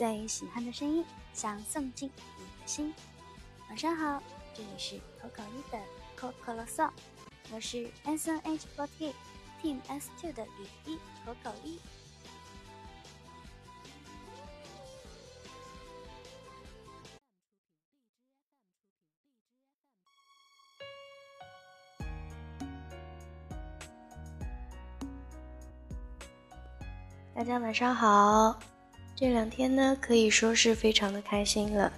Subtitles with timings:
[0.00, 2.94] 最喜欢的声音，想送进你的心。
[3.68, 4.22] 晚上好，
[4.54, 5.78] 这里是口口一的
[6.16, 6.90] 口口啰嗦，
[7.52, 9.12] 我是 S N H forty
[9.60, 11.78] Team S two 的雨一口口一。
[27.34, 28.58] 大家晚上好，
[29.20, 31.92] 这两天呢可以说是非常的开心了，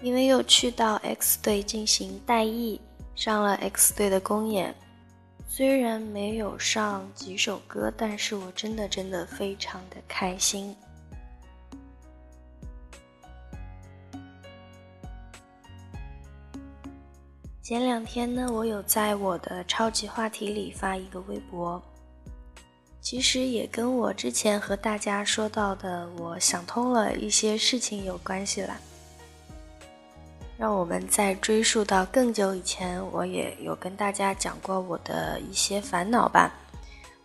[0.00, 2.80] 因为又去到 X 队进行代役，
[3.14, 4.74] 上了 X 队的公演。
[5.46, 10.74] 虽然没有上几首歌，但是我真的真的非常的开心。
[17.60, 21.82] 前两天呢，我有在我的超级话题里发一个微博。
[23.14, 28.76] 其实也跟我之前和大家说到的，我想通了一些事情有关系啦。
[30.58, 36.52] 让我们再追溯到更久以前，我也有跟大家讲过我的一些烦恼吧，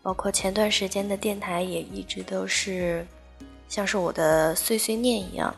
[0.04, 3.04] 包括前段时间的电台也一直都是
[3.68, 5.52] 像是我的碎碎念一样，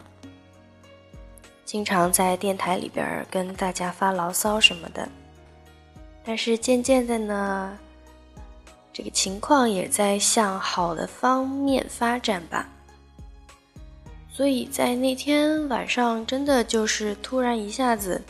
[1.65, 5.05] 经常在电台里边跟大家发牢骚什么的。
[6.23, 7.77] 但是渐渐的呢。
[9.01, 12.69] 这个情况也在向好的方面发展吧，
[14.29, 18.21] 所以在那天晚上，真的就是突然一下子，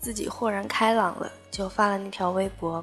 [0.00, 2.82] 自己豁然开朗了，就发了那条微博。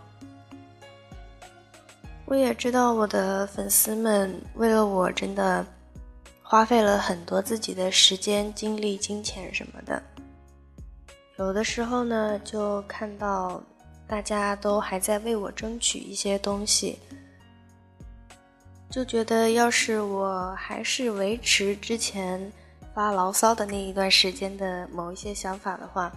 [2.26, 5.66] 我也知道我的粉丝们为了我真的
[6.44, 10.00] 花费了很多自己的时间、精力、金钱什么的，
[11.40, 13.60] 有的时候呢，就看到。
[14.06, 17.00] 大家都还在为我争取一些东西，
[18.94, 22.40] 就觉得要是我还是维持之前
[22.94, 26.14] 发牢骚的那一段时间的某一些想法的话，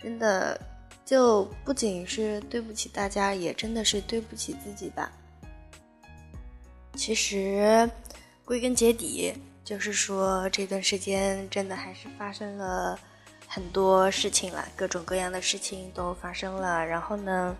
[0.00, 0.56] 真的
[1.04, 5.10] 就不仅是对不起大家，也真的是对不起自己吧。
[6.94, 7.90] 其实
[8.44, 9.34] 归根结底，
[9.64, 12.96] 就是说这段时间真的还是发生了。
[13.52, 17.56] 很多事情了，各种各样的事情都发生了，然后呢，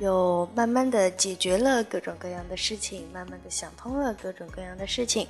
[0.00, 5.26] 又慢慢的解决了各种各样的事情，慢慢的想通了各种各样的事情，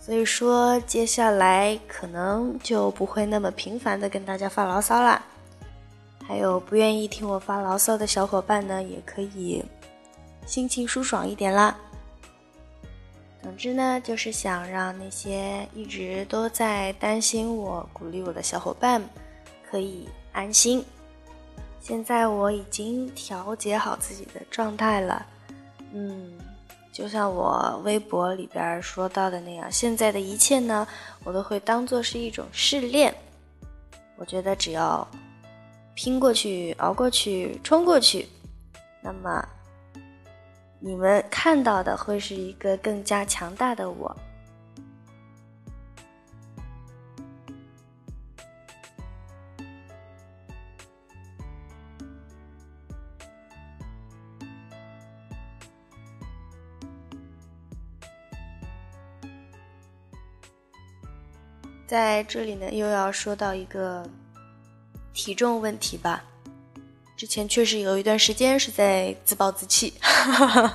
[0.00, 5.22] 所以说接下来可能就不会那么频繁的跟大家发牢骚啦。
[6.26, 9.64] 还有不愿意听我发牢骚的小伙伴呢，也可以
[10.46, 11.76] 心情舒爽一点啦。
[13.42, 19.02] 总之呢，就是想让那些一直都在担心我、鼓励我的小伙伴
[19.70, 20.84] 可以安心。
[21.88, 25.24] 现在我已经调节好自己的状态了，
[25.94, 26.38] 嗯，
[26.92, 30.86] 就像我微博里边说到的那样，现在的一切呢，
[31.24, 33.14] 我都会当做是一种试炼。
[34.16, 35.08] 我觉得只要
[35.94, 38.28] 拼过去、熬过去、冲过去，
[39.00, 39.42] 那么。
[40.80, 44.14] 你们看到的会是一个更加强大的我。
[61.88, 64.06] 在这里呢，又要说到一个
[65.14, 66.22] 体重问题吧。
[67.16, 69.94] 之前确实有一段时间是在自暴自弃，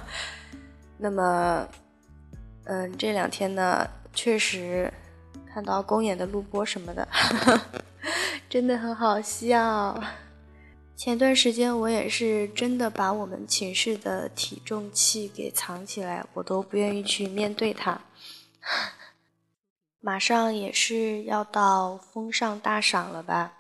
[0.97, 1.67] 那么，
[2.63, 4.91] 嗯，这两天呢，确实
[5.53, 7.07] 看到公演的录播什么的，
[8.49, 10.03] 真的很好笑。
[10.95, 18.01] 前段时间我也是真的把我们寝室的体重器给藏起来，我都不愿意去面对它。
[20.05, 23.53] 马上也是要到风尚大赏了吧？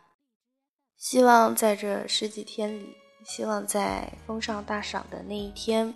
[0.97, 5.95] 希望在这十几天里，希望在风尚大赏的那一天，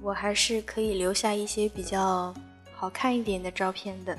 [0.00, 2.32] 我还是可以留下一些比较
[2.72, 4.16] 好看一点的照片的。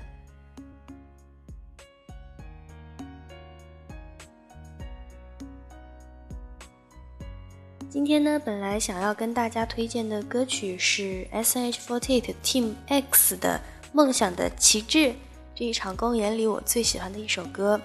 [7.90, 11.80] 今天呢，本来想要跟大家推荐的歌曲是 S.H.
[11.80, 13.62] Forte Team X 的
[13.94, 14.98] 《梦想的旗帜》，
[15.54, 17.80] 这一场公演里我最喜欢的一首歌，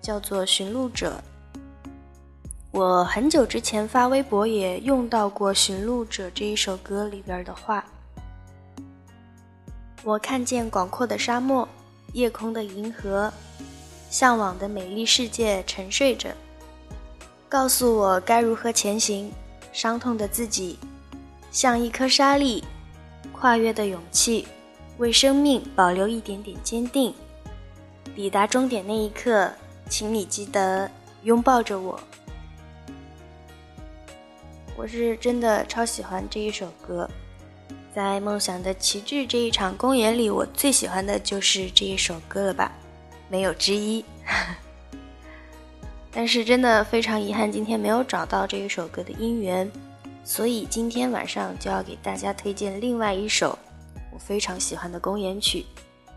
[0.00, 1.22] 叫做《寻路者》。
[2.70, 7.84] 我很久之前发微博也用到过《寻路者》这一首歌里边的话。
[10.02, 11.68] 我看见广阔的沙漠，
[12.14, 13.30] 夜空的银河，
[14.08, 16.30] 向往的美丽世界沉睡着，
[17.50, 19.30] 告诉我该如何前行。
[19.72, 20.76] 伤痛的自己，
[21.52, 22.64] 像一颗沙粒，
[23.30, 24.48] 跨越的勇气，
[25.00, 27.14] 为生命保留一点点坚定。
[28.14, 29.50] 抵达终点那一刻，
[29.88, 30.90] 请你记得
[31.22, 31.98] 拥抱着我。
[34.76, 37.08] 我是真的超喜欢这一首歌，
[37.94, 42.70] 在梦想的旗帜这一场公演里，我最喜欢的就是这一首歌了吧，
[43.30, 44.04] 没有之一。
[46.12, 49.70] 但是真的非常遗憾，今天没有找到这一首歌的音源，
[50.24, 53.58] 所以今天晚上就要给大家推荐另外一首
[54.12, 55.64] 我非常喜欢的公演曲。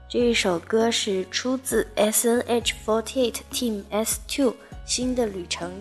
[0.09, 4.55] 这一首歌是出自 S.N.H.48 Team S two
[4.85, 5.71] 新的旅程，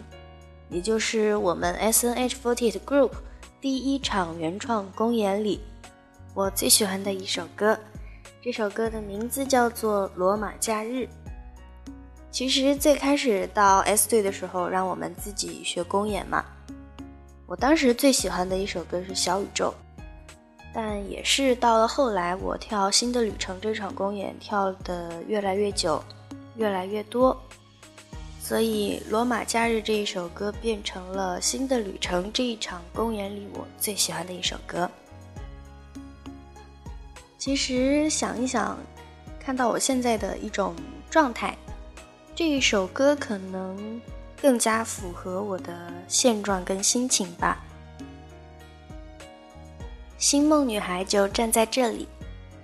[0.71, 3.11] 也就是我们 S.N.H.48 Group
[3.61, 5.61] 第一场原创公演里
[6.35, 7.79] 我最喜欢的一首歌。
[8.41, 11.05] 这首歌的名字叫做《罗马假日》。
[12.31, 16.43] 其实最开始到 S 队的时候，让我们自己学公演嘛。
[17.47, 19.75] 我当时最喜欢的一首歌是《小宇宙》。
[20.75, 26.03] 但也是到了后来，我跳《新的旅程》这场公演跳的越来越久，
[26.57, 27.39] 越来越多，
[28.41, 34.91] 所以《罗马假日》这一首歌变成了《新的旅程》这一场公演里我最喜欢的一首歌。
[37.37, 38.79] 其实想一想，
[39.39, 40.75] 看到我现在的一种
[41.11, 41.55] 状态，
[42.35, 44.01] 这一首歌可能
[44.41, 47.63] 更加符合我的现状跟心情吧。
[50.23, 52.07] 星梦女孩就站在这里，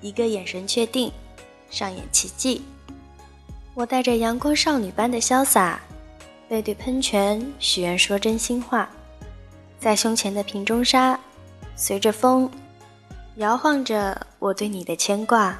[0.00, 1.10] 一个眼神确定，
[1.70, 2.62] 上演奇迹。
[3.74, 5.80] 我带着阳光少女般的潇洒，
[6.48, 8.88] 背对喷泉许愿说真心话，
[9.80, 11.18] 在胸前的瓶中沙，
[11.74, 12.48] 随着风
[13.38, 15.58] 摇晃着我对你的牵挂。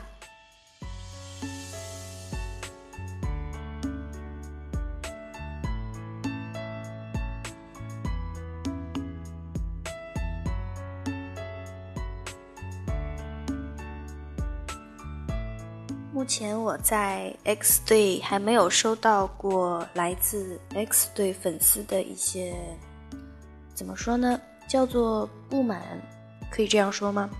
[16.69, 22.55] 我在 X 队还没有收到过来自 X 队粉丝的一些，
[23.75, 24.39] 怎么说呢？
[24.69, 25.81] 叫做不满，
[26.51, 27.31] 可以这样说吗？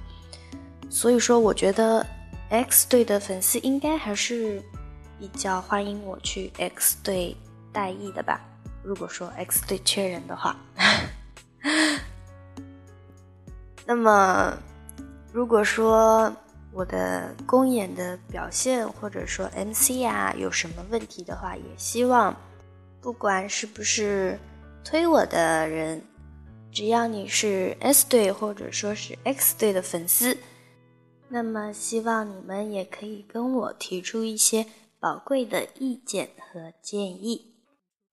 [0.89, 2.07] 所以说，我觉得
[2.49, 4.63] X 队的粉丝应该还是
[5.21, 7.37] 比较欢迎我去 X 队
[7.71, 8.41] 代役的吧。
[8.83, 10.57] 如果说 X 队缺人的话，
[13.85, 14.57] 那么
[15.35, 16.35] 如果说。
[16.73, 22.37] 我的公演的表现，或者说 MC 啊，有什么问题的话，也希望，
[23.01, 24.39] 不管是不是
[24.85, 26.03] 推我的人，
[26.71, 30.37] 只要你是 S 队或者说是 X 队的粉丝，
[31.29, 34.67] 那么希望你们也可以跟我提出一些
[35.01, 37.55] 宝贵的意见和建议。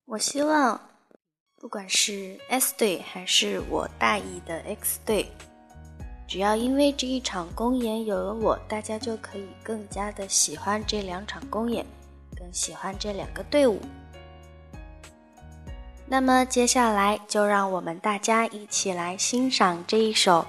[0.06, 0.80] 我希望，
[1.60, 5.28] 不管是 S 队还是我大意的 X 队。
[6.36, 11.86] 只要因为这一场公演有了我，大家就可以更加的喜欢这两场公演，
[12.38, 13.80] 更喜欢这两个队伍。
[16.06, 20.46] 那么接下来就让我们大家一起来欣赏这一首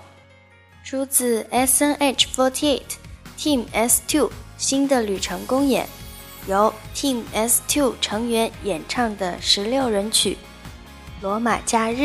[0.83, 2.83] 出自 S.N.H.48
[3.38, 5.87] Team S two 新的旅程公演，
[6.49, 10.35] 由 Team S two 成员演唱的十六人曲
[11.23, 12.02] 《罗马假日》。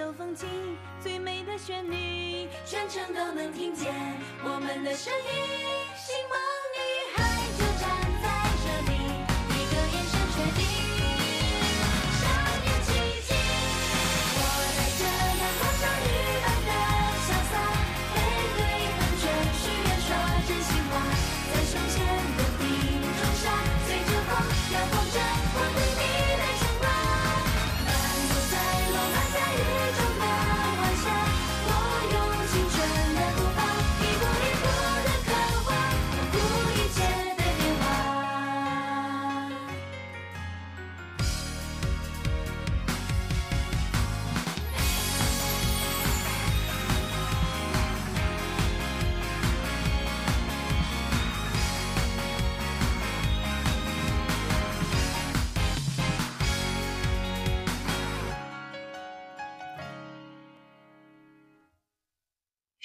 [0.00, 0.48] 有风景
[0.98, 3.92] 最美的旋律全程都能听见
[4.42, 5.28] 我们的声音
[5.94, 6.59] 心梦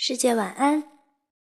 [0.07, 0.94] 世界晚安。